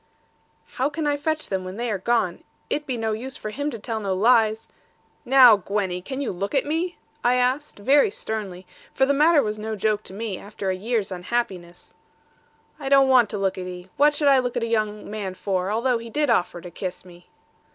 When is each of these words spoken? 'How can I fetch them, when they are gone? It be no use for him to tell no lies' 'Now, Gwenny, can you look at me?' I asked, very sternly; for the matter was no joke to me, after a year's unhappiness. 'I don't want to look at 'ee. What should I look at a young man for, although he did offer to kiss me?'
'How 0.77 0.89
can 0.89 1.05
I 1.05 1.15
fetch 1.15 1.47
them, 1.49 1.63
when 1.63 1.77
they 1.77 1.91
are 1.91 1.99
gone? 1.99 2.43
It 2.71 2.87
be 2.87 2.97
no 2.97 3.11
use 3.11 3.37
for 3.37 3.51
him 3.51 3.69
to 3.69 3.77
tell 3.77 3.99
no 3.99 4.15
lies' 4.15 4.67
'Now, 5.25 5.57
Gwenny, 5.57 6.01
can 6.01 6.19
you 6.21 6.31
look 6.31 6.55
at 6.55 6.65
me?' 6.65 6.97
I 7.23 7.35
asked, 7.35 7.77
very 7.77 8.09
sternly; 8.09 8.65
for 8.95 9.05
the 9.05 9.13
matter 9.13 9.43
was 9.43 9.59
no 9.59 9.75
joke 9.75 10.01
to 10.05 10.13
me, 10.13 10.39
after 10.39 10.71
a 10.71 10.75
year's 10.75 11.11
unhappiness. 11.11 11.93
'I 12.79 12.89
don't 12.89 13.09
want 13.09 13.29
to 13.29 13.37
look 13.37 13.59
at 13.59 13.67
'ee. 13.67 13.89
What 13.95 14.15
should 14.15 14.27
I 14.27 14.39
look 14.39 14.57
at 14.57 14.63
a 14.63 14.65
young 14.65 15.07
man 15.07 15.35
for, 15.35 15.69
although 15.69 15.99
he 15.99 16.09
did 16.09 16.31
offer 16.31 16.61
to 16.61 16.71
kiss 16.71 17.05
me?' 17.05 17.29